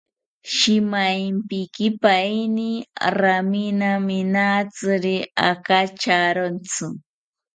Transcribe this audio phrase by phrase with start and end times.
[0.57, 2.69] Shimaempikipaeni
[3.17, 5.15] raminaminatziri
[5.49, 6.85] akacharontzi